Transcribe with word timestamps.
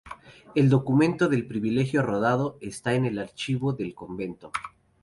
El 0.55 0.67
documento 0.71 1.27
del 1.29 1.45
"privilegio 1.45 2.01
rodado" 2.01 2.57
está 2.59 2.95
en 2.95 3.05
el 3.05 3.19
archivo 3.19 3.71
del 3.73 3.93
convento. 3.93 4.51